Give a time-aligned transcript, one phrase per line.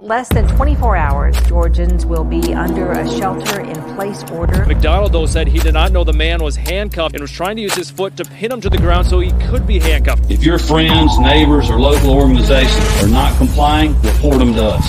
[0.00, 4.64] Less than 24 hours, Georgians will be under a shelter in place order.
[4.64, 7.62] McDonald, though, said he did not know the man was handcuffed and was trying to
[7.62, 10.30] use his foot to pin him to the ground so he could be handcuffed.
[10.30, 14.88] If your friends, neighbors, or local organizations are not complying, report them to us.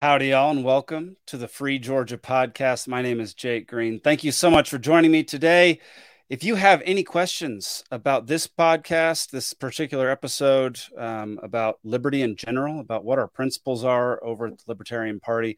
[0.00, 2.86] Howdy, y'all, and welcome to the Free Georgia podcast.
[2.86, 3.98] My name is Jake Green.
[3.98, 5.80] Thank you so much for joining me today.
[6.28, 12.36] If you have any questions about this podcast, this particular episode, um, about liberty in
[12.36, 15.56] general, about what our principles are over at the Libertarian Party,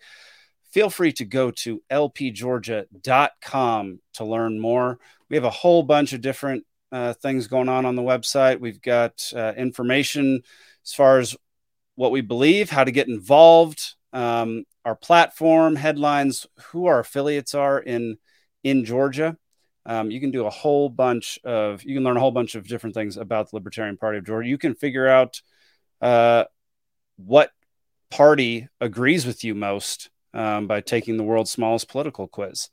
[0.71, 5.01] feel free to go to lpgeorgia.com to learn more.
[5.29, 8.61] We have a whole bunch of different uh, things going on on the website.
[8.61, 10.43] We've got uh, information
[10.87, 11.37] as far as
[11.97, 17.81] what we believe, how to get involved, um, our platform, headlines, who our affiliates are
[17.81, 18.19] in
[18.63, 19.37] in Georgia
[19.87, 22.67] um, you can do a whole bunch of you can learn a whole bunch of
[22.67, 24.49] different things about the libertarian party of georgia.
[24.49, 25.41] You can figure out
[26.01, 26.45] uh,
[27.17, 27.51] what
[28.11, 32.69] party agrees with you most um, by taking the world's smallest political quiz.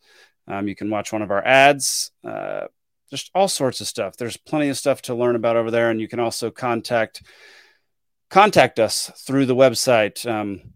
[0.48, 2.68] Um, you can watch one of our ads uh,
[3.10, 4.18] just all sorts of stuff.
[4.18, 7.24] There's plenty of stuff to learn about over there and you can also contact
[8.30, 10.30] contact us through the website.
[10.30, 10.74] Um,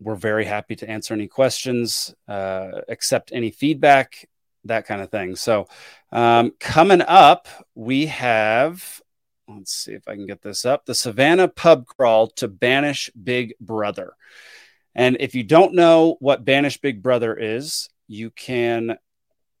[0.00, 4.26] we're very happy to answer any questions uh, accept any feedback
[4.68, 5.36] that kind of thing.
[5.36, 5.68] So,
[6.12, 9.02] um, coming up, we have,
[9.48, 13.54] let's see if I can get this up the Savannah pub crawl to banish Big
[13.60, 14.14] Brother.
[14.94, 18.98] And if you don't know what Banish Big Brother is, you can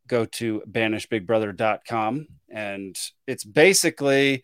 [0.08, 2.26] go to banishbigbrother.com.
[2.48, 4.42] And it's basically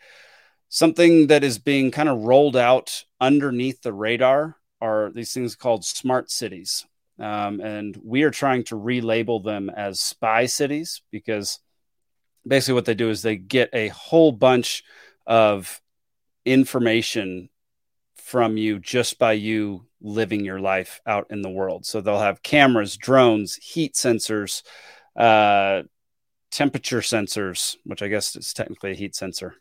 [0.69, 5.85] something that is being kind of rolled out underneath the radar are these things called
[5.85, 6.87] smart cities.
[7.19, 11.61] Um, and we are trying to relabel them as spy cities because
[12.47, 14.83] basically what they do is they get a whole bunch
[15.27, 15.81] of
[16.45, 17.48] information
[18.17, 21.87] from you just by you living your life out in the world.
[21.87, 24.63] So they'll have cameras, drones, heat sensors,
[25.17, 25.83] uh,
[26.51, 29.57] temperature sensors, which I guess is technically a heat sensor.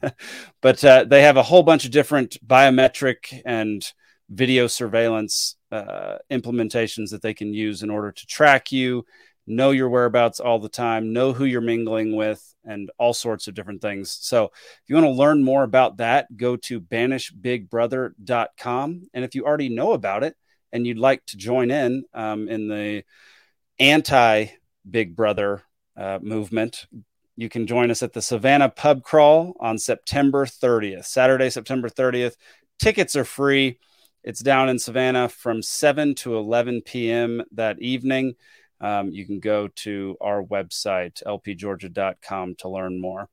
[0.60, 3.84] but uh, they have a whole bunch of different biometric and
[4.28, 9.06] video surveillance uh, implementations that they can use in order to track you,
[9.46, 13.54] know your whereabouts all the time, know who you're mingling with, and all sorts of
[13.54, 14.18] different things.
[14.20, 19.08] So, if you want to learn more about that, go to banishbigbrother.com.
[19.14, 20.34] And if you already know about it
[20.72, 23.04] and you'd like to join in um, in the
[23.78, 24.46] anti
[24.88, 25.62] Big Brother
[25.96, 26.86] uh, movement,
[27.36, 32.36] you can join us at the Savannah Pub Crawl on September 30th, Saturday, September 30th.
[32.78, 33.78] Tickets are free.
[34.26, 37.44] It's down in Savannah from 7 to 11 p.m.
[37.52, 38.34] that evening.
[38.80, 43.28] Um, you can go to our website, lpgeorgia.com, to learn more.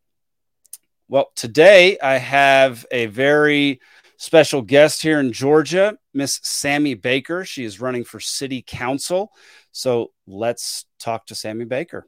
[1.08, 3.82] Well, today I have a very
[4.18, 7.44] special guest here in Georgia, Miss Sammy Baker.
[7.44, 9.32] She is running for city council.
[9.72, 12.06] So let's talk to Sammy Baker.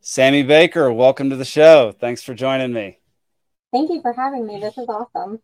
[0.00, 1.92] Sammy Baker, welcome to the show.
[1.92, 2.99] Thanks for joining me.
[3.72, 4.60] Thank you for having me.
[4.60, 5.40] This is awesome.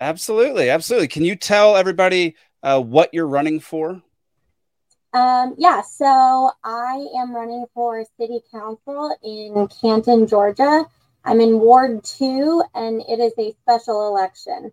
[0.00, 1.08] Absolutely, absolutely.
[1.08, 4.02] Can you tell everybody uh, what you're running for?
[5.14, 10.84] Um, yeah, so I am running for city council in Canton, Georgia.
[11.24, 14.72] I'm in Ward 2, and it is a special election.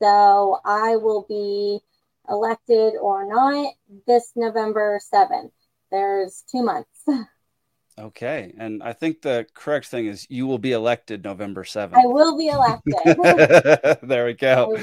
[0.00, 1.80] So I will be
[2.28, 3.74] elected or not
[4.06, 5.52] this November 7th.
[5.90, 6.88] There's two months.
[7.98, 8.54] Okay.
[8.56, 11.94] And I think the correct thing is you will be elected November 7th.
[11.94, 12.94] I will be elected.
[14.02, 14.76] there we go.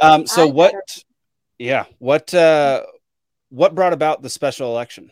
[0.00, 0.84] Um, so I what, better.
[1.58, 2.82] yeah, what, uh,
[3.50, 5.10] what brought about the special election?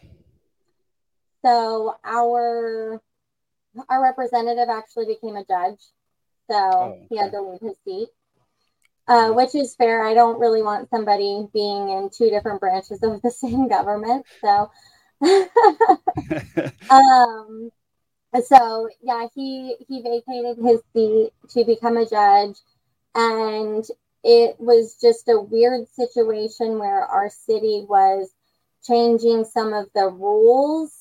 [1.44, 3.00] So our,
[3.88, 5.78] our representative actually became a judge.
[6.50, 7.06] So oh, okay.
[7.10, 8.08] he had to leave his seat.
[9.06, 10.04] Uh, which is fair.
[10.04, 14.26] I don't really want somebody being in two different branches of the same government.
[14.42, 14.70] So
[16.90, 17.70] um,
[18.44, 22.56] so yeah, he he vacated his seat to become a judge,
[23.14, 23.84] and
[24.22, 28.30] it was just a weird situation where our city was
[28.84, 30.92] changing some of the rules.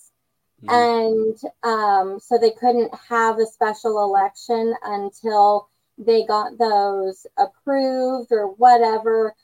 [0.65, 0.73] Mm-hmm.
[0.73, 8.47] And um, so they couldn't have a special election until they got those approved or
[8.47, 9.35] whatever.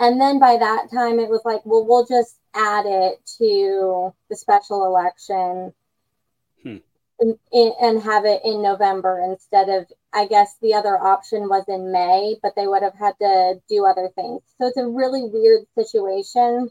[0.00, 4.36] And then by that time, it was like, well, we'll just add it to the
[4.36, 5.74] special election
[6.62, 6.76] hmm.
[7.20, 11.92] and, and have it in November instead of, I guess the other option was in
[11.92, 14.40] May, but they would have had to do other things.
[14.58, 16.70] So it's a really weird situation.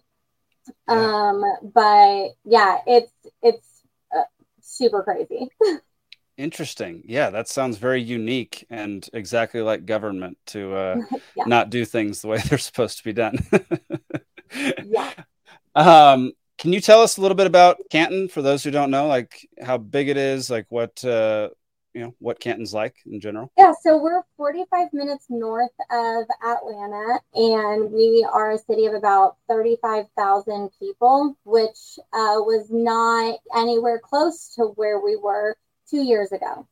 [0.88, 0.96] Yeah.
[0.96, 3.84] Um, but yeah, it's, it's
[4.16, 4.24] uh,
[4.60, 5.50] super crazy.
[6.40, 7.04] Interesting.
[7.06, 10.96] Yeah, that sounds very unique and exactly like government to uh,
[11.36, 11.44] Yeah.
[11.48, 13.38] not do things the way they're supposed to be done.
[14.86, 15.12] Yeah.
[15.76, 19.08] Um, can you tell us a little bit about Canton for those who don't know,
[19.08, 21.50] like how big it is, like what uh,
[21.94, 23.52] you know, what Canton's like in general?
[23.58, 29.38] Yeah, so we're 45 minutes north of Atlanta, and we are a city of about
[29.48, 35.56] 35,000 people, which uh, was not anywhere close to where we were
[35.90, 36.68] two years ago.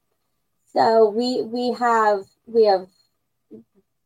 [0.73, 2.87] So we we have we have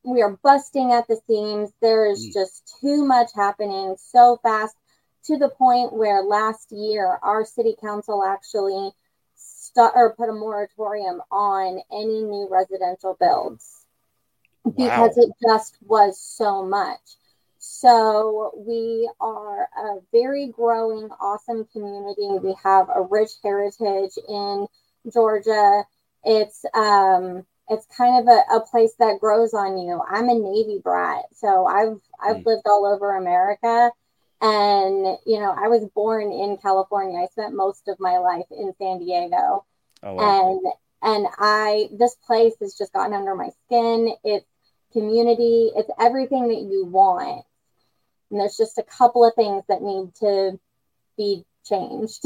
[0.03, 1.73] we are busting at the seams.
[1.81, 2.33] There's Mm.
[2.33, 4.75] just too much happening so fast
[5.25, 8.91] to the point where last year our city council actually
[9.35, 13.85] stu- or put a moratorium on any new residential builds
[14.75, 17.17] because it just was so much.
[17.59, 22.39] So we are a very growing, awesome community.
[22.43, 24.67] We have a rich heritage in
[25.11, 25.83] Georgia.
[26.23, 30.01] It's um it's kind of a, a place that grows on you.
[30.09, 32.45] I'm a Navy brat, so I've I've Mm.
[32.45, 33.91] lived all over America.
[34.41, 37.19] And you know, I was born in California.
[37.21, 39.65] I spent most of my life in San Diego
[40.03, 40.51] Oh, wow.
[40.51, 40.73] and
[41.03, 44.15] and I this place has just gotten under my skin.
[44.23, 44.45] It's
[44.93, 47.45] community, it's everything that you want.
[48.29, 50.59] And there's just a couple of things that need to
[51.17, 52.23] be changed.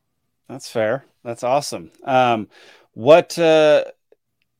[0.48, 1.04] That's fair.
[1.28, 1.90] That's awesome.
[2.04, 2.48] Um,
[2.94, 3.84] what uh,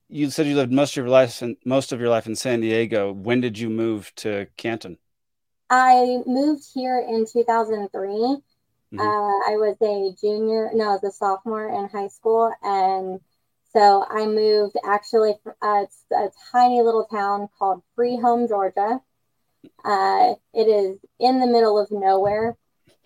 [0.07, 2.61] you said you lived most of your life in most of your life in San
[2.61, 3.11] Diego.
[3.11, 4.99] When did you move to Canton?
[5.71, 8.43] I moved here in 2003.
[8.93, 8.99] Mhm.
[8.99, 12.53] Uh, I was a junior, no, I was a sophomore in high school.
[12.61, 13.19] And
[13.73, 19.01] so I moved actually, uh, it's a tiny little town called Free Home, Georgia.
[19.83, 22.55] Uh, it is in the middle of nowhere.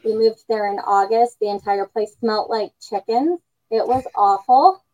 [0.04, 1.38] We moved there in August.
[1.40, 3.40] The entire place smelled like chickens.
[3.74, 4.84] It was awful.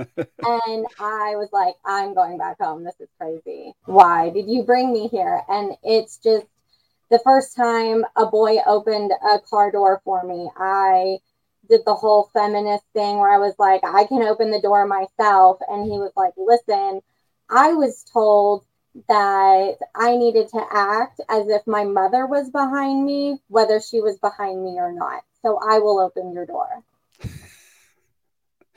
[0.42, 2.82] and I was like, I'm going back home.
[2.82, 3.74] This is crazy.
[3.84, 5.42] Why did you bring me here?
[5.48, 6.46] And it's just
[7.10, 11.18] the first time a boy opened a car door for me, I
[11.68, 15.58] did the whole feminist thing where I was like, I can open the door myself.
[15.68, 17.02] And he was like, Listen,
[17.50, 18.64] I was told
[19.08, 24.18] that I needed to act as if my mother was behind me, whether she was
[24.18, 25.22] behind me or not.
[25.42, 26.82] So I will open your door.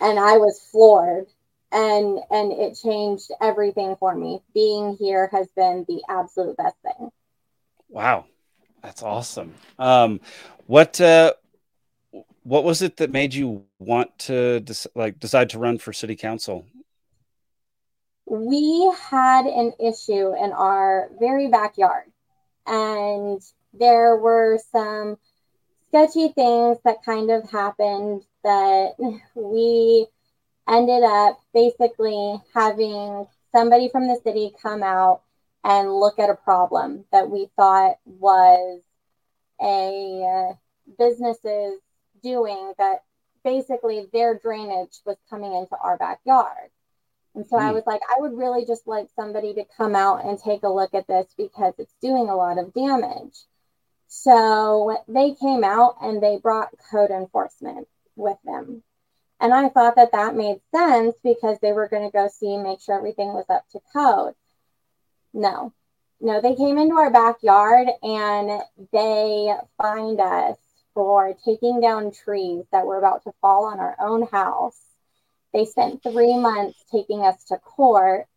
[0.04, 1.28] And I was floored.
[1.72, 4.44] And and it changed everything for me.
[4.54, 7.10] Being here has been the absolute best thing.
[7.90, 8.26] Wow,
[8.84, 9.56] that's awesome.
[9.80, 10.20] Um,
[10.68, 11.34] what uh,
[12.44, 16.16] what was it that made you want to dec- like decide to run for city
[16.16, 16.68] council?
[18.26, 22.06] we had an issue in our very backyard
[22.66, 23.42] and
[23.74, 25.18] there were some
[25.90, 28.94] sketchy things that kind of happened that
[29.36, 30.08] we
[30.70, 35.22] ended up basically having somebody from the city come out
[35.64, 38.82] and look at a problem that we thought was
[39.62, 40.54] a uh,
[40.98, 41.80] businesses
[42.24, 43.04] doing that
[43.44, 46.70] basically their drainage was coming into our backyard
[47.36, 47.74] and so I Hmm.
[47.74, 50.94] was like, I would really just like somebody to come out and take a look
[50.94, 53.38] at this because it's doing a lot of damage.
[54.08, 58.84] So they came out and they brought code enforcement with them.
[59.40, 62.82] And I thought that that made sense because they were going to go see, make
[62.82, 64.36] sure everything was up to code.
[65.34, 65.74] No,
[66.22, 68.62] no, they came into our backyard and
[68.94, 70.58] they fined us
[70.94, 74.80] for taking down trees that were about to fall on our own house.
[75.54, 78.28] They spent three months taking us to court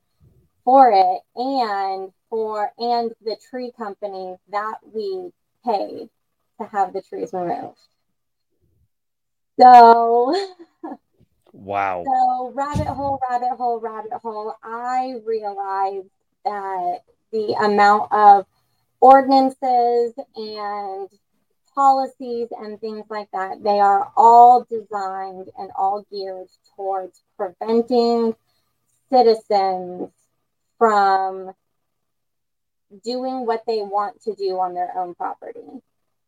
[0.65, 5.31] for it and for and the tree company that we
[5.65, 6.09] paid
[6.61, 7.79] to have the trees removed.
[9.61, 10.35] So
[11.53, 12.05] Wow.
[12.05, 14.55] so rabbit hole, rabbit hole, rabbit hole.
[14.63, 16.09] I realized
[16.45, 17.01] that
[17.33, 18.47] the amount of
[19.01, 21.09] ordinances and
[21.75, 28.35] policies and things like that, they are all designed and all geared towards preventing
[29.11, 30.11] citizens
[30.79, 31.53] from
[33.05, 35.61] doing what they want to do on their own property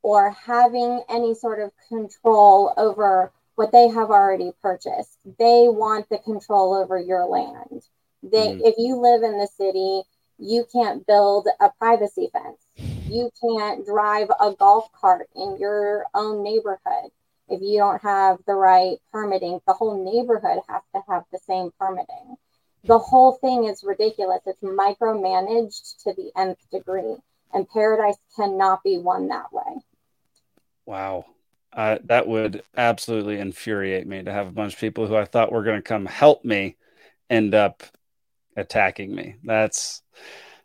[0.03, 5.19] or having any sort of control over what they have already purchased.
[5.39, 7.83] They want the control over your land.
[8.23, 8.61] They Mhm.
[8.61, 10.05] if you live in the city,
[10.39, 12.61] you can't build a privacy fence.
[13.09, 17.11] You can't drive a golf cart in your own neighborhood
[17.49, 19.61] if you don't have the right permitting.
[19.67, 22.37] The whole neighborhood has to have the same permitting.
[22.87, 24.43] The whole thing is ridiculous.
[24.47, 27.17] It's micromanaged to the nth degree,
[27.53, 29.83] and paradise cannot be won that way.
[30.89, 31.27] Wow.
[31.71, 35.53] I, that would absolutely infuriate me to have a bunch of people who I thought
[35.53, 36.77] were going to come help me
[37.29, 37.83] end up
[38.57, 39.37] attacking me.
[39.45, 40.01] That's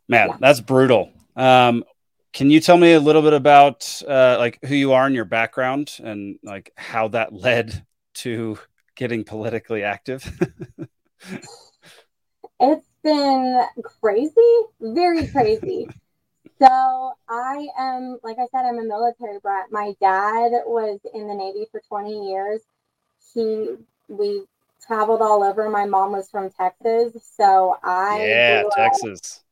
[0.07, 0.37] man, yeah.
[0.39, 1.11] that's brutal.
[1.35, 1.83] Um,
[2.31, 5.25] can you tell me a little bit about uh, like who you are and your
[5.25, 8.57] background and like how that led to
[8.95, 10.23] getting politically active?
[12.61, 15.89] it's been crazy, very crazy.
[16.63, 19.65] So I am, like I said, I'm a military brat.
[19.71, 22.61] My dad was in the Navy for 20 years.
[23.33, 23.75] He,
[24.07, 24.45] we
[24.85, 25.69] traveled all over.
[25.69, 29.43] My mom was from Texas, so I yeah, Texas.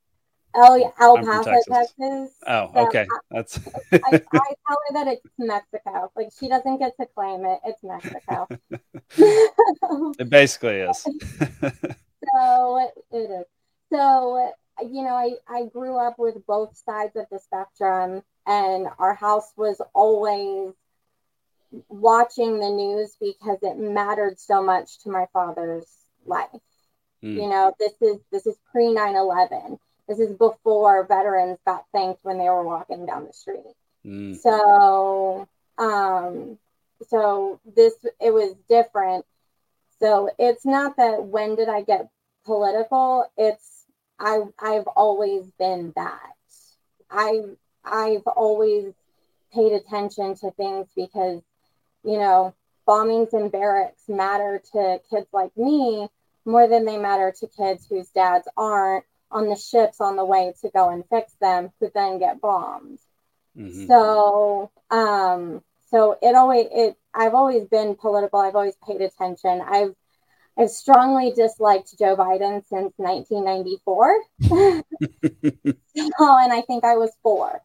[0.54, 1.66] Oh yeah, El Paso, Texas.
[1.70, 2.32] Texas.
[2.46, 3.06] Oh, so okay.
[3.30, 3.60] That's.
[3.94, 4.12] I, I,
[4.68, 6.12] tell her that it's Mexico.
[6.16, 7.60] Like she doesn't get to claim it.
[7.66, 8.48] It's Mexico.
[10.20, 11.08] it basically is.
[12.36, 13.46] so it is.
[13.92, 19.14] So you know, I I grew up with both sides of the spectrum, and our
[19.14, 20.74] house was always
[21.88, 25.88] watching the news because it mattered so much to my father's
[26.26, 26.50] life.
[27.24, 27.36] Mm.
[27.36, 29.78] You know, this is this is pre 9/11
[30.12, 33.64] this is before veterans got thanked when they were walking down the street.
[34.06, 34.36] Mm.
[34.36, 35.48] So,
[35.78, 36.58] um,
[37.08, 39.26] so this it was different.
[40.00, 42.10] So it's not that when did I get
[42.46, 43.26] political?
[43.38, 43.81] It's
[44.22, 46.36] I I've always been that.
[47.10, 47.42] I
[47.84, 48.94] I've always
[49.54, 51.42] paid attention to things because
[52.04, 52.54] you know
[52.88, 56.08] bombings in barracks matter to kids like me
[56.46, 60.54] more than they matter to kids whose dads aren't on the ships on the way
[60.62, 63.00] to go and fix them who then get bombed.
[63.58, 63.88] Mm-hmm.
[63.88, 68.40] So, um, so it always it I've always been political.
[68.40, 69.62] I've always paid attention.
[69.62, 69.96] I've
[70.58, 74.24] I've strongly disliked Joe Biden since 1994.
[74.44, 74.84] so,
[75.96, 77.62] and I think I was four.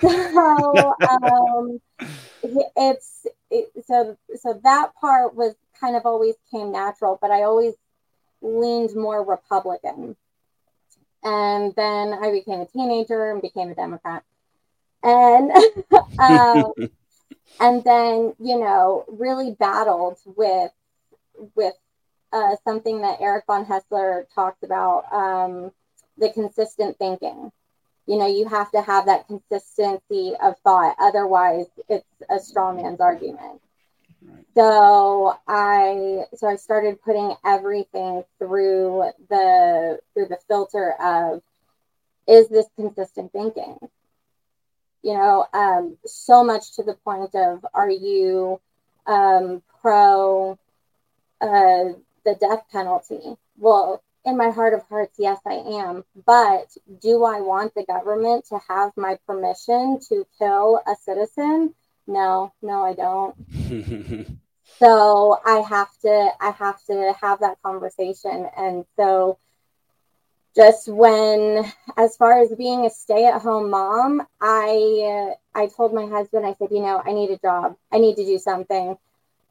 [0.00, 1.80] So um,
[2.42, 7.74] it's it, so so that part was kind of always came natural, but I always
[8.42, 10.16] leaned more Republican.
[11.22, 14.24] And then I became a teenager and became a Democrat.
[15.02, 15.52] And
[16.18, 16.72] um,
[17.60, 20.72] and then you know really battled with
[21.54, 21.74] with
[22.34, 25.70] uh, something that Eric Von Haessler talked about um,
[26.18, 27.52] the consistent thinking.
[28.06, 33.00] You know, you have to have that consistency of thought, otherwise, it's a strong man's
[33.00, 33.60] argument.
[34.54, 41.42] So I so I started putting everything through the through the filter of
[42.26, 43.78] is this consistent thinking?
[45.02, 48.60] You know, um, so much to the point of are you
[49.06, 50.58] um, pro
[51.40, 51.84] uh,
[52.24, 53.36] the death penalty?
[53.58, 56.04] Well, in my heart of hearts, yes, I am.
[56.26, 61.74] But do I want the government to have my permission to kill a citizen?
[62.06, 63.34] No, no, I don't.
[64.78, 68.48] so I have to, I have to have that conversation.
[68.56, 69.38] And so,
[70.56, 71.64] just when,
[71.96, 76.68] as far as being a stay-at-home mom, I, uh, I told my husband, I said,
[76.70, 77.76] you know, I need a job.
[77.92, 78.96] I need to do something.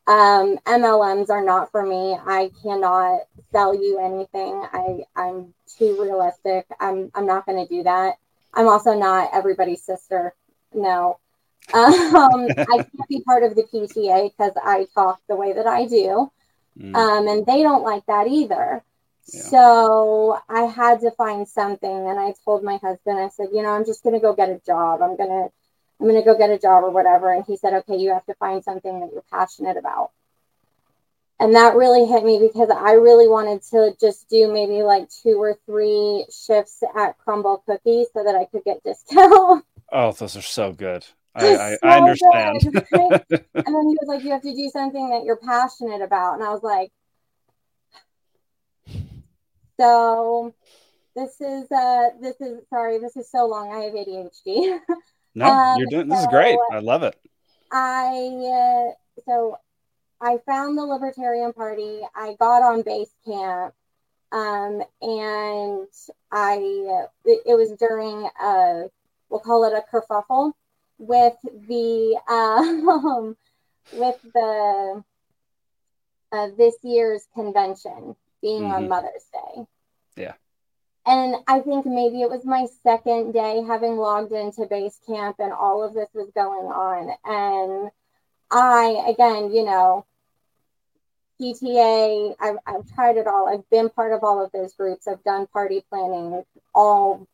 [0.06, 2.18] Um, MLMs are not for me.
[2.26, 4.62] I cannot sell you anything.
[4.74, 6.66] I, I'm too realistic.
[6.80, 8.16] I'm, I'm not going to do that.
[8.54, 10.34] I'm also not everybody's sister.
[10.74, 11.20] No,
[11.74, 15.86] um, I can't be part of the PTA because I talk the way that I
[15.86, 16.32] do.
[16.78, 16.96] Mm.
[16.96, 18.84] Um, and they don't like that either.
[19.32, 19.42] Yeah.
[19.42, 21.90] So I had to find something.
[22.10, 24.50] And I told my husband, I said, you know, I'm just going to go get
[24.50, 25.02] a job.
[25.02, 25.52] I'm going to,
[26.00, 27.34] I'm going to go get a job or whatever.
[27.34, 30.12] And he said, okay, you have to find something that you're passionate about.
[31.40, 35.42] And that really hit me because I really wanted to just do maybe like two
[35.42, 39.66] or three shifts at Crumbl Cookies so that I could get discount.
[39.92, 41.06] Oh, those are so good.
[41.36, 42.58] I, I, I understand.
[42.74, 46.44] and then he was like, "You have to do something that you're passionate about," and
[46.44, 46.92] I was like,
[49.80, 50.54] "So,
[51.16, 53.74] this is uh, this is sorry, this is so long.
[53.74, 54.80] I have ADHD."
[55.36, 56.58] No, um, you're doing this so is great.
[56.72, 57.16] I love it.
[57.72, 59.58] I uh, so
[60.22, 62.02] I found the Libertarian Party.
[62.16, 63.74] I got on base camp,
[64.32, 65.88] um, and
[66.32, 68.86] I it, it was during a
[69.30, 70.54] we'll call it a kerfuffle
[70.98, 73.36] with the um,
[73.94, 75.04] with the
[76.32, 78.74] uh, this year's convention being mm-hmm.
[78.74, 79.66] on Mother's Day.
[80.16, 80.34] Yeah.
[81.06, 85.52] And I think maybe it was my second day having logged into base camp and
[85.52, 87.12] all of this was going on.
[87.26, 87.92] And
[88.50, 90.06] I, again, you know,
[91.42, 93.50] PTA, I've, I've tried it all.
[93.50, 95.08] I've been part of all of those groups.
[95.08, 96.44] I've done party planning
[96.74, 97.28] all,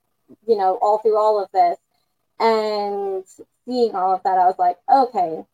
[0.48, 1.78] you know, all through all of this.
[2.40, 3.24] And
[3.66, 5.46] seeing all of that, I was like, okay,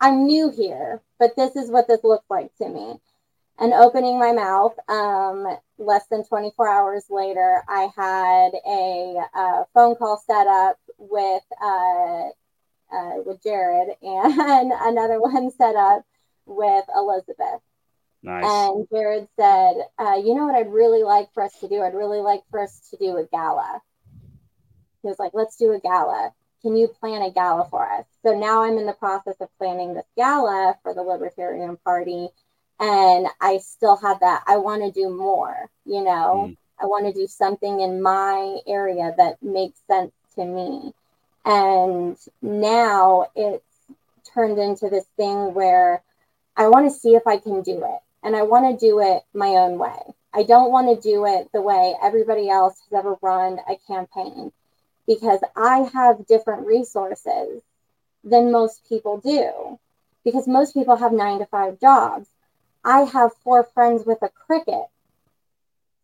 [0.00, 3.00] I'm new here, but this is what this looks like to me.
[3.60, 5.46] And opening my mouth, um,
[5.78, 12.28] less than 24 hours later, I had a, a phone call set up with uh,
[12.90, 16.04] uh, with Jared and another one set up
[16.46, 17.60] with Elizabeth.
[18.22, 18.44] Nice.
[18.44, 20.56] And Jared said, uh, "You know what?
[20.56, 21.82] I'd really like for us to do.
[21.82, 23.80] I'd really like for us to do a gala."
[25.02, 26.32] He was like, "Let's do a gala.
[26.62, 29.94] Can you plan a gala for us?" So now I'm in the process of planning
[29.94, 32.28] this gala for the Libertarian Party,
[32.80, 34.44] and I still have that.
[34.46, 35.68] I want to do more.
[35.84, 36.56] You know, mm.
[36.80, 40.92] I want to do something in my area that makes sense to me.
[41.44, 43.64] And now it's
[44.34, 46.02] turned into this thing where
[46.56, 49.22] I want to see if I can do it and I want to do it
[49.32, 49.98] my own way.
[50.34, 54.52] I don't want to do it the way everybody else has ever run a campaign
[55.06, 57.62] because I have different resources
[58.22, 59.78] than most people do.
[60.24, 62.28] Because most people have nine to five jobs.
[62.84, 64.86] I have four friends with a Cricut.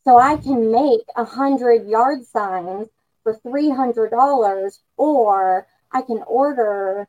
[0.05, 2.89] So I can make a hundred yard signs
[3.23, 7.09] for $300 or I can order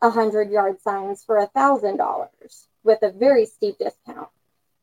[0.00, 4.28] a hundred yard signs for a thousand dollars with a very steep discount.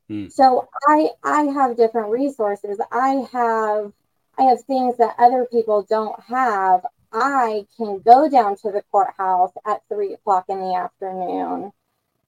[0.09, 0.31] Mm.
[0.31, 2.79] So I I have different resources.
[2.91, 3.91] I have
[4.37, 6.85] I have things that other people don't have.
[7.11, 11.71] I can go down to the courthouse at three o'clock in the afternoon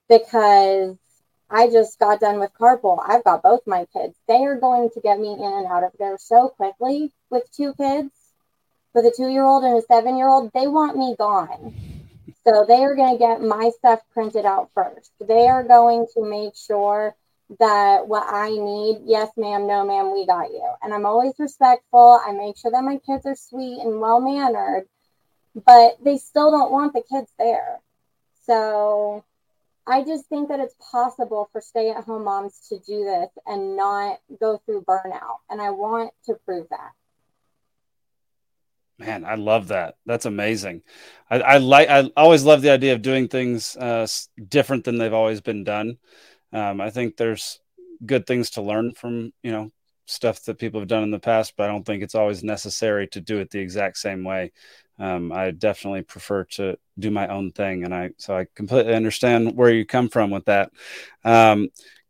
[0.10, 0.98] because
[1.52, 3.04] I just got done with carpool.
[3.06, 4.16] I've got both my kids.
[4.28, 7.74] They are going to get me in and out of there so quickly with two
[7.74, 8.12] kids,
[8.94, 10.52] with a two year old and a seven year old.
[10.54, 11.76] They want me gone.
[12.46, 15.12] So they are going to get my stuff printed out first.
[15.20, 17.16] They are going to make sure
[17.60, 20.68] that what I need, yes, ma'am, no, ma'am, we got you.
[20.82, 22.20] And I'm always respectful.
[22.26, 24.86] I make sure that my kids are sweet and well mannered,
[25.66, 27.80] but they still don't want the kids there.
[28.46, 29.26] So
[29.88, 33.76] I just think that it's possible for stay at home moms to do this and
[33.76, 35.38] not go through burnout.
[35.50, 36.92] And I want to prove that.
[39.00, 39.96] Man, I love that.
[40.06, 40.84] That's amazing.
[41.30, 41.90] I, I like.
[41.90, 44.06] I always love the idea of doing things uh,
[44.48, 45.98] different than they've always been done.
[46.54, 47.60] Um, I think there's
[48.06, 49.72] good things to learn from you know
[50.06, 53.08] stuff that people have done in the past, but I don't think it's always necessary
[53.08, 54.52] to do it the exact same way.
[55.02, 59.56] Um, I definitely prefer to do my own thing, and I so I completely understand
[59.56, 60.72] where you come from with that.
[61.24, 61.70] Um,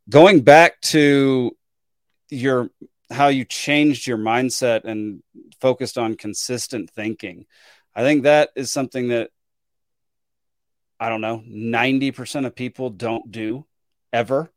[0.09, 1.55] going back to
[2.29, 2.69] your
[3.09, 5.21] how you changed your mindset and
[5.59, 7.45] focused on consistent thinking.
[7.95, 9.31] I think that is something that
[10.99, 13.65] I don't know, 90% of people don't do
[14.13, 14.51] ever.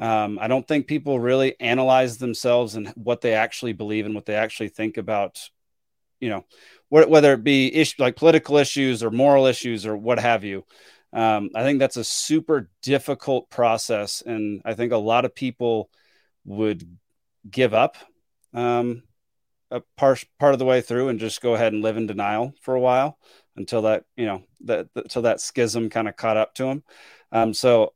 [0.00, 4.26] Um, I don't think people really analyze themselves and what they actually believe and what
[4.26, 5.48] they actually think about,
[6.20, 6.44] you know,
[6.88, 10.64] whether it be issue, like political issues or moral issues or what have you.
[11.12, 14.22] Um, I think that's a super difficult process.
[14.24, 15.90] And I think a lot of people
[16.44, 16.86] would
[17.50, 17.96] give up
[18.54, 19.02] um,
[19.70, 22.54] a part part of the way through and just go ahead and live in denial
[22.60, 23.18] for a while
[23.56, 26.82] until that you know that until that schism kind of caught up to him.
[27.32, 27.92] Um, so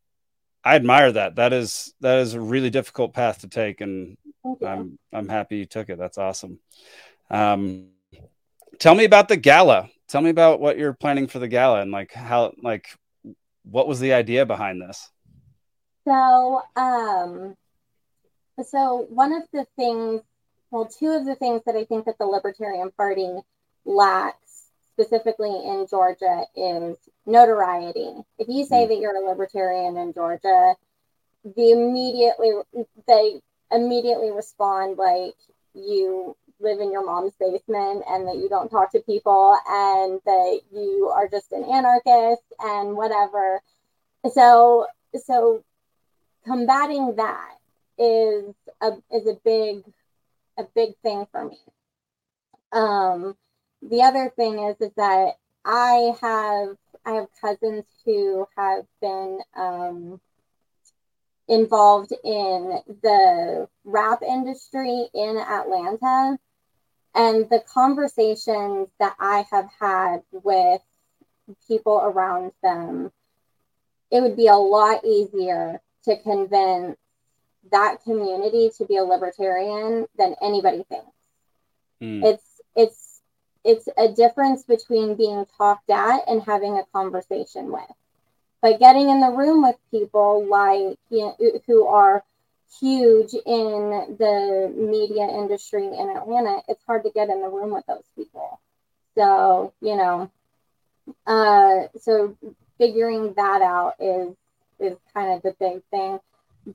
[0.65, 1.37] I admire that.
[1.37, 4.17] That is that is a really difficult path to take, and
[4.67, 5.99] I'm I'm happy you took it.
[5.99, 6.59] That's awesome.
[7.31, 7.89] Um,
[8.79, 9.89] tell me about the gala.
[10.09, 12.87] Tell me about what you're planning for the gala and like how like
[13.65, 15.09] what was the idea behind this?
[16.05, 17.57] So um
[18.65, 20.23] so one of the things,
[20.71, 23.29] well, two of the things that I think that the Libertarian Party
[23.85, 28.13] lacks specifically in Georgia is notoriety.
[28.39, 28.91] If you say hmm.
[28.91, 30.75] that you're a libertarian in Georgia,
[31.45, 32.53] the immediately
[33.07, 33.41] they
[33.73, 35.37] immediately respond like
[35.75, 40.61] you live in your mom's basement and that you don't talk to people and that
[40.73, 43.63] you are just an anarchist and whatever.
[44.33, 44.87] So
[45.25, 45.65] so
[46.45, 47.57] combating that
[47.99, 49.85] is a is a big
[50.59, 51.59] a big thing for me.
[52.73, 53.37] Um,
[53.83, 60.21] the other thing is is that I have I have cousins who have been um,
[61.49, 66.39] involved in the rap industry in Atlanta,
[67.15, 70.81] and the conversations that I have had with
[71.67, 73.11] people around them,
[74.11, 76.97] it would be a lot easier to convince
[77.71, 81.07] that community to be a libertarian than anybody thinks.
[82.01, 82.25] Mm.
[82.25, 83.21] It's it's
[83.65, 87.83] it's a difference between being talked at and having a conversation with.
[88.63, 92.25] But getting in the room with people like you know, who are
[92.79, 97.87] huge in the media industry in Atlanta, it's hard to get in the room with
[97.87, 98.61] those people.
[99.17, 100.31] So, you know,
[101.27, 102.37] uh, so
[102.79, 104.35] figuring that out is
[104.79, 106.21] is kind of the big thing.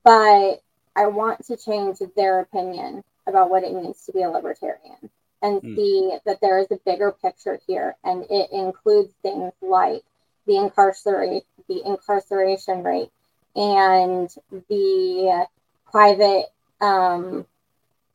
[0.04, 0.62] But
[0.96, 5.10] I want to change their opinion about what it means to be a libertarian
[5.42, 5.76] and mm.
[5.76, 10.04] see that there is a bigger picture here and it includes things like
[10.48, 13.10] the incarcerate the incarceration rate
[13.56, 14.30] and
[14.70, 15.48] the
[15.96, 16.48] private
[16.82, 17.46] um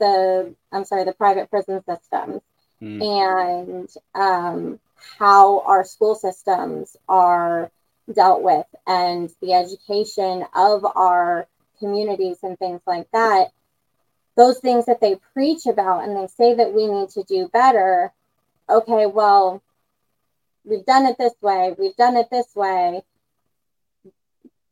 [0.01, 2.43] the i'm sorry the private prison systems.
[2.83, 3.01] Mm.
[3.03, 4.79] and um
[5.19, 7.71] how our school systems are
[8.13, 11.47] dealt with and the education of our
[11.79, 13.47] communities and things like that.
[14.37, 18.13] Those things that they preach about and they say that we need to do better
[18.69, 19.63] okay well
[20.67, 23.03] we've done it this way we've done it this way.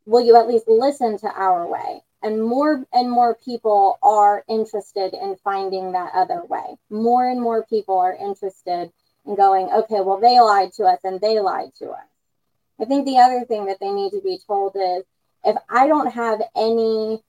[0.04, 5.14] Will you at least listen to our way and more and more people are interested
[5.14, 6.76] in finding that other way.
[6.90, 8.90] More and more people are interested
[9.26, 12.06] in going okay well they lied to us and they lied to us.
[12.80, 15.04] I think the other thing that they need to be told is
[15.44, 17.22] if i don't have any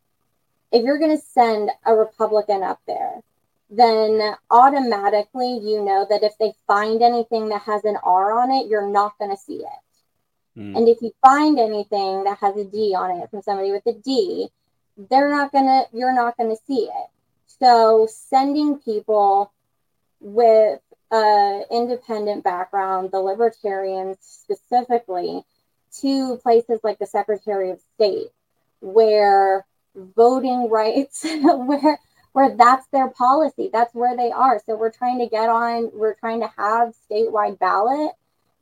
[0.72, 3.22] if you're going to send a republican up there
[3.70, 8.68] then automatically you know that if they find anything that has an r on it
[8.68, 10.60] you're not going to see it.
[10.60, 10.76] Mm.
[10.76, 13.94] And if you find anything that has a D on it from somebody with a
[13.94, 14.50] D,
[15.10, 17.10] they're not gonna you're not gonna see it.
[17.60, 19.52] So sending people
[20.20, 20.82] with
[21.12, 25.44] a independent background, the libertarians specifically,
[26.02, 28.28] to places like the Secretary of State,
[28.82, 32.00] where voting rights, where
[32.34, 34.62] where that's their policy, that's where they are.
[34.66, 38.12] So we're trying to get on, we're trying to have statewide ballot.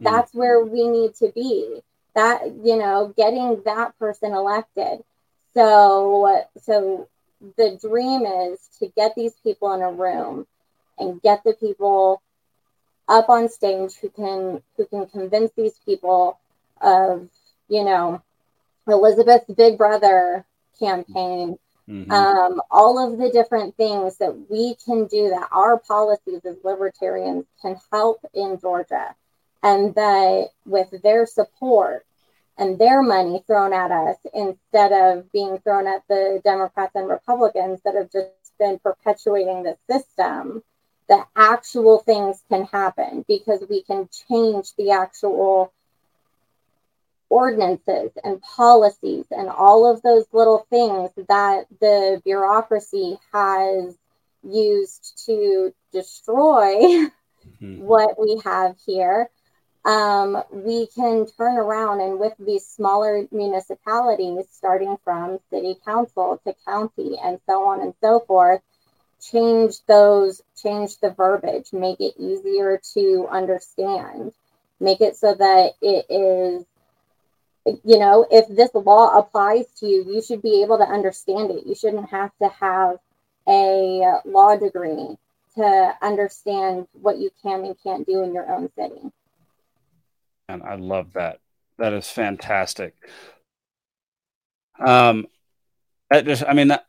[0.02, 0.06] Mm.
[0.06, 0.36] That's mm.
[0.36, 1.82] where we need to be
[2.16, 5.04] that you know getting that person elected
[5.58, 7.08] so so
[7.58, 10.46] the dream is to get these people in a room
[11.00, 12.22] and get the people
[13.08, 16.38] up on stage who can who can convince these people
[16.82, 17.28] of
[17.70, 18.22] you know
[18.88, 20.46] elizabeth's big brother
[20.78, 21.58] campaign
[21.90, 22.12] mm-hmm.
[22.12, 27.46] um, all of the different things that we can do that our policies as libertarians
[27.64, 29.16] can help in georgia
[29.64, 32.06] and that with their support
[32.58, 37.80] and their money thrown at us instead of being thrown at the Democrats and Republicans
[37.84, 40.64] that have just been perpetuating the system,
[41.08, 45.72] the actual things can happen because we can change the actual
[47.30, 53.96] ordinances and policies and all of those little things that the bureaucracy has
[54.44, 56.76] used to destroy
[57.62, 57.82] mm-hmm.
[57.82, 59.30] what we have here
[59.86, 66.54] um, we can turn around and with these smaller municipalities, starting from city council to
[66.66, 68.62] county and so on and so forth,
[69.22, 74.34] change those, change the verbiage, make it easier to understand,
[74.80, 76.66] make it so that it is,
[77.84, 81.66] you know, if this law applies to you, you should be able to understand it.
[81.66, 82.98] You shouldn't have to have
[83.48, 85.18] a law degree
[85.56, 89.12] to understand what you can and can't do in your own city.
[90.50, 91.40] And I love that.
[91.78, 92.96] That is fantastic.
[94.86, 95.28] Um,
[96.10, 96.86] that just, I mean, that,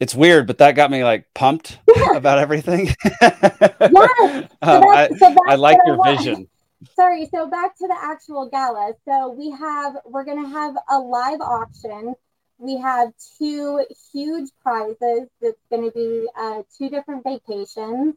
[0.00, 1.78] it's weird, but that got me like pumped
[2.14, 2.88] about everything.
[3.20, 6.48] um, so I, so I like your vision.
[6.94, 7.26] Sorry.
[7.26, 8.92] So back to the actual gala.
[9.06, 12.14] So we have, we're going to have a live auction.
[12.58, 15.28] We have two huge prizes.
[15.40, 18.14] It's going to be uh, two different vacations.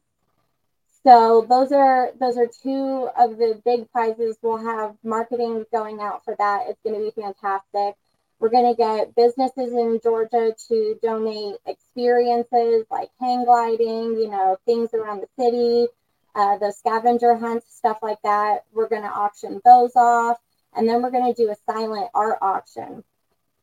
[1.06, 4.38] So those are those are two of the big prizes.
[4.42, 6.66] We'll have marketing going out for that.
[6.68, 7.96] It's going to be fantastic.
[8.40, 14.58] We're going to get businesses in Georgia to donate experiences like hang gliding, you know,
[14.66, 15.88] things around the city,
[16.36, 18.64] uh, the scavenger hunts, stuff like that.
[18.74, 20.38] We're going to auction those off.
[20.74, 23.04] And then we're going to do a silent art auction.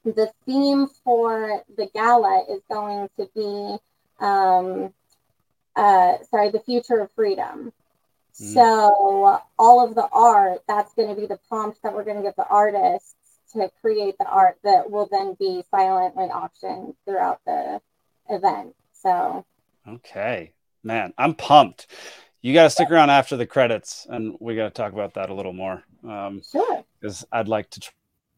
[0.05, 3.79] The theme for the gala is going to be
[4.25, 4.93] um,
[5.77, 7.73] uh, sorry, the future of freedom.
[8.41, 8.55] Mm.
[8.55, 12.23] So all of the art, that's going to be the prompt that we're going to
[12.23, 13.15] get the artists
[13.53, 17.81] to create the art that will then be silently auctioned throughout the
[18.29, 18.75] event.
[18.93, 19.45] So
[19.89, 21.87] okay, man, I'm pumped.
[22.43, 25.31] You got to stick around after the credits, and we got to talk about that
[25.31, 25.83] a little more.
[26.05, 26.85] Um, sure.
[27.01, 27.81] Because I'd like to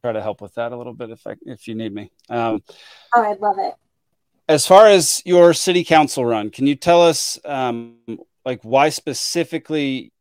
[0.02, 2.10] try to help with that a little bit if I, if you need me.
[2.30, 2.62] Um,
[3.14, 3.74] oh, I'd love it
[4.48, 7.96] as far as your city council run, can you tell us um,
[8.44, 10.12] like why specifically,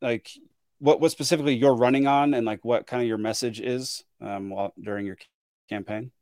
[0.00, 0.30] like
[0.78, 4.50] what what specifically you're running on, and like what kind of your message is um,
[4.50, 5.18] while during your
[5.68, 6.12] campaign?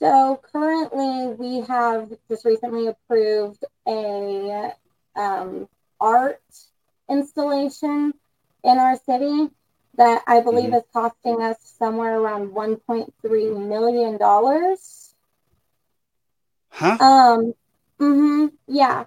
[0.00, 4.72] So currently, we have just recently approved a
[5.14, 5.68] um,
[6.00, 6.42] art
[7.08, 8.12] installation
[8.64, 9.48] in our city
[9.96, 10.74] that I believe mm-hmm.
[10.74, 15.05] is costing us somewhere around 1.3 million dollars.
[16.76, 16.98] Huh?
[17.00, 17.54] Um.
[17.98, 19.06] Mm-hmm, yeah.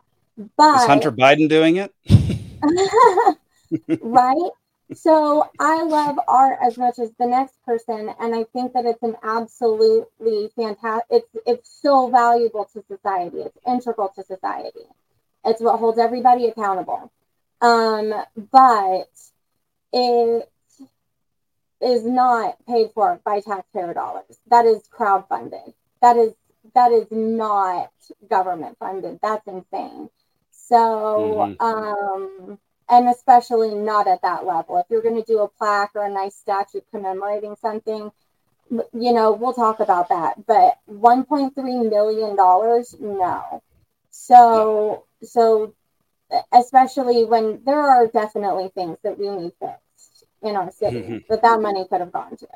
[0.58, 1.94] But is Hunter Biden doing it?
[4.02, 4.50] right.
[4.96, 9.04] So I love art as much as the next person, and I think that it's
[9.04, 11.06] an absolutely fantastic.
[11.12, 13.38] It's it's so valuable to society.
[13.42, 14.88] It's integral to society.
[15.46, 17.12] It's what holds everybody accountable.
[17.62, 18.16] Um,
[18.52, 19.10] but
[19.94, 20.50] it
[21.82, 24.40] is not paid for by taxpayer dollars.
[24.50, 25.74] That is crowdfunded.
[26.02, 26.34] That is
[26.76, 27.92] that is not
[28.30, 29.20] government funded.
[29.22, 30.10] That's insane.
[30.52, 31.66] So, mm-hmm.
[31.66, 34.78] um, and especially not at that level.
[34.78, 38.12] If you're going to do a plaque or a nice statue commemorating something,
[38.70, 40.46] you know, we'll talk about that.
[40.46, 43.64] But 1.3 million dollars, no.
[44.12, 45.74] So, so
[46.54, 51.18] especially when there are definitely things that we need fixed in our city mm-hmm.
[51.30, 52.48] that that money could have gone to.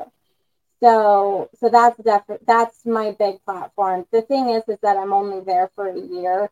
[0.84, 4.06] So, so that's definitely that's my big platform.
[4.12, 6.50] The thing is, is that I'm only there for a year.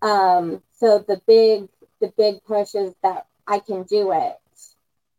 [0.00, 1.68] Um, so the big,
[2.00, 4.36] the big push is that I can do it,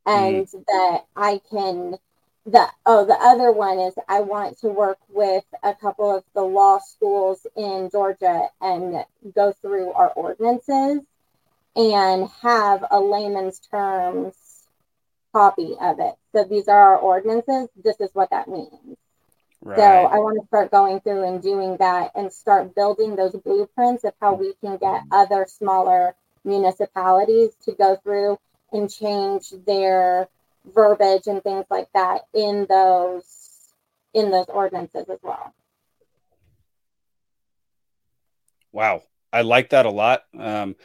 [0.06, 0.66] and mm.
[0.68, 1.98] that I can.
[2.46, 6.44] The oh, the other one is I want to work with a couple of the
[6.44, 9.04] law schools in Georgia and
[9.36, 11.02] go through our ordinances
[11.76, 14.45] and have a layman's terms
[15.36, 16.16] copy of it.
[16.34, 17.68] So these are our ordinances.
[17.84, 18.98] This is what that means.
[19.62, 19.78] Right.
[19.78, 24.06] So I want to start going through and doing that and start building those blueprints
[24.06, 28.38] of how we can get other smaller municipalities to go through
[28.72, 30.30] and change their
[30.74, 33.74] verbiage and things like that in those
[34.14, 35.54] in those ordinances as well.
[38.72, 40.24] Wow, I like that a lot.
[40.38, 40.76] Um,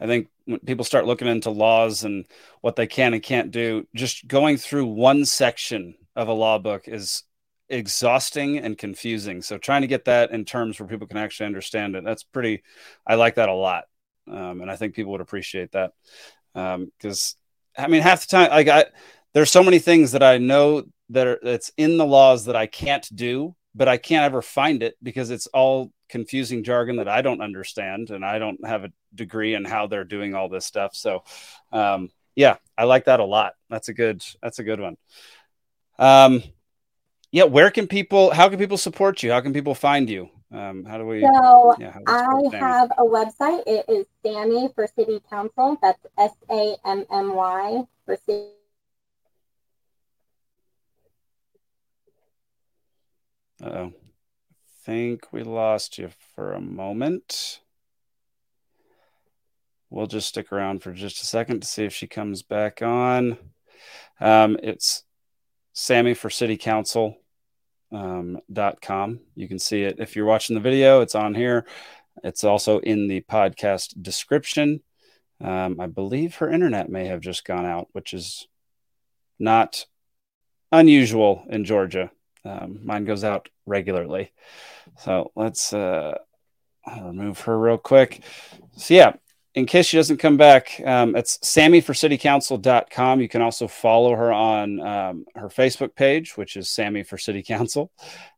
[0.00, 2.24] I think when people start looking into laws and
[2.62, 6.88] what they can and can't do, just going through one section of a law book
[6.88, 7.22] is
[7.68, 9.42] exhausting and confusing.
[9.42, 12.62] So trying to get that in terms where people can actually understand it, that's pretty.
[13.06, 13.84] I like that a lot,
[14.26, 15.92] um, and I think people would appreciate that
[16.52, 17.36] because
[17.76, 18.86] um, I mean half the time, like I,
[19.34, 22.66] there's so many things that I know that are that's in the laws that I
[22.66, 27.22] can't do, but I can't ever find it because it's all confusing jargon that I
[27.22, 30.94] don't understand, and I don't have a degree in how they're doing all this stuff.
[30.94, 31.24] So,
[31.72, 33.54] um, yeah, I like that a lot.
[33.68, 34.24] That's a good.
[34.42, 34.96] That's a good one.
[35.98, 36.42] Um,
[37.30, 38.30] yeah, where can people?
[38.30, 39.30] How can people support you?
[39.30, 40.30] How can people find you?
[40.52, 41.20] Um, how do we?
[41.20, 43.62] So yeah, I have a website.
[43.66, 45.78] It is Sammy for City Council.
[45.80, 48.50] That's S A M M Y for City.
[53.62, 53.92] Oh, I
[54.84, 57.60] think we lost you for a moment.
[59.90, 63.36] We'll just stick around for just a second to see if she comes back on.
[64.20, 65.02] Um, it's
[65.72, 67.16] Sammy for City Council
[67.92, 69.20] um, dot com.
[69.34, 71.00] You can see it if you're watching the video.
[71.00, 71.66] It's on here.
[72.22, 74.80] It's also in the podcast description.
[75.40, 78.46] Um, I believe her internet may have just gone out, which is
[79.38, 79.86] not
[80.70, 82.10] unusual in Georgia.
[82.44, 84.32] Um, mine goes out regularly.
[84.98, 86.18] So let's uh,
[87.02, 88.22] remove her real quick.
[88.76, 89.14] So, yeah,
[89.54, 93.20] in case she doesn't come back, um, it's sammyforcitycouncil.com.
[93.20, 97.42] You can also follow her on um, her Facebook page, which is Sammy for City
[97.42, 97.90] Council.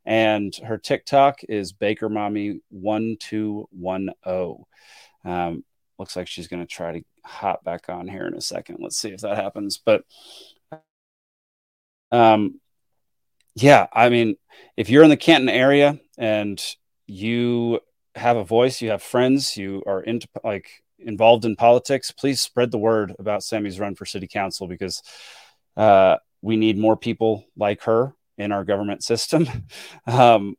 [0.07, 4.65] And her TikTok is Baker Mommy 1210.
[5.25, 5.65] Um,
[5.99, 8.79] looks like she's going to try to hop back on here in a second.
[8.81, 9.79] Let's see if that happens.
[9.79, 10.05] But
[12.11, 12.61] um,
[13.55, 14.37] yeah, I mean,
[14.77, 16.63] if you're in the Canton area and
[17.07, 17.81] you
[18.15, 22.71] have a voice, you have friends, you are into like involved in politics, please spread
[22.71, 25.03] the word about Sammy's run for city council because
[25.77, 29.47] uh, we need more people like her in our government system
[30.07, 30.57] um,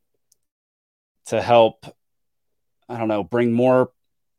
[1.26, 1.86] to help.
[2.88, 3.90] I don't know, bring more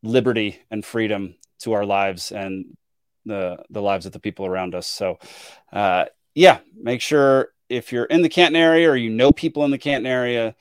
[0.03, 2.77] liberty and freedom to our lives and
[3.25, 4.87] the the lives of the people around us.
[4.87, 5.17] So,
[5.73, 9.71] uh, yeah, make sure if you're in the Canton area or you know people in
[9.71, 10.55] the Canton area,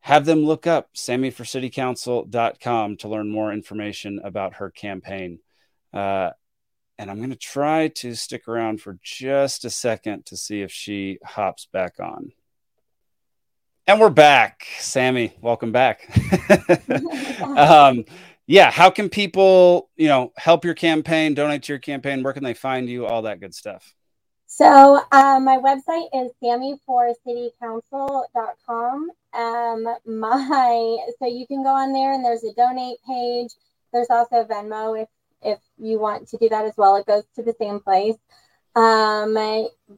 [0.00, 5.40] have them look up sammyforcitycouncil.com to learn more information about her campaign.
[5.92, 6.30] Uh,
[6.98, 10.70] and I'm going to try to stick around for just a second to see if
[10.70, 12.32] she hops back on.
[13.86, 14.66] And we're back.
[14.78, 16.08] Sammy, welcome back.
[17.42, 18.04] um,
[18.46, 22.22] yeah, how can people, you know, help your campaign, donate to your campaign?
[22.22, 23.06] Where can they find you?
[23.06, 23.94] All that good stuff.
[24.52, 29.10] So um, my website is sammyforcitycouncil.com.
[29.32, 33.52] Um, my so you can go on there and there's a donate page.
[33.92, 35.08] There's also Venmo if
[35.40, 36.96] if you want to do that as well.
[36.96, 38.16] It goes to the same place.
[38.74, 39.34] Um,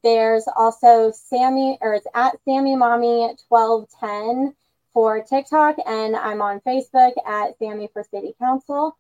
[0.03, 4.55] there's also Sammy, or it's at Sammy Mommy 1210
[4.93, 8.99] for TikTok, and I'm on Facebook at Sammy for City Council.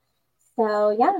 [0.56, 1.12] So yeah,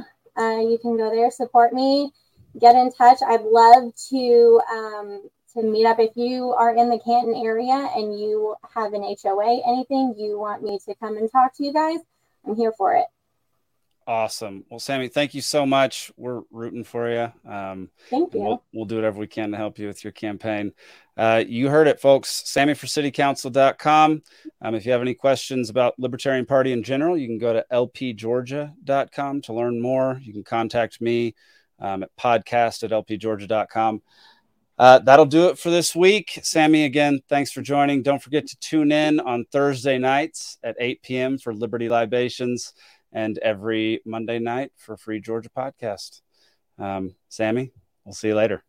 [0.42, 2.14] uh, you can go there, support me,
[2.58, 3.18] get in touch.
[3.26, 5.22] I'd love to um,
[5.54, 9.62] to meet up if you are in the Canton area and you have an HOA,
[9.66, 11.98] anything you want me to come and talk to you guys.
[12.46, 13.06] I'm here for it.
[14.06, 14.64] Awesome.
[14.68, 16.10] Well, Sammy, thank you so much.
[16.16, 17.32] We're rooting for you.
[17.48, 18.40] Um, thank you.
[18.40, 20.72] We'll, we'll, do whatever we can to help you with your campaign.
[21.16, 22.42] Uh, you heard it, folks.
[22.46, 24.22] Sammy for SammyForCityCouncil.com.
[24.60, 27.64] Um, if you have any questions about Libertarian Party in general, you can go to
[27.70, 30.18] lpgeorgia.com to learn more.
[30.20, 31.34] You can contact me
[31.82, 34.00] um, at podcast at lpgeorgia.com.
[34.78, 36.40] Uh, that'll do it for this week.
[36.42, 38.02] Sammy, again, thanks for joining.
[38.02, 41.38] Don't forget to tune in on Thursday nights at 8 p.m.
[41.38, 42.72] for Liberty Libations
[43.12, 46.22] and every Monday night for Free Georgia Podcast.
[46.78, 47.70] Um, Sammy,
[48.04, 48.64] we'll see you later.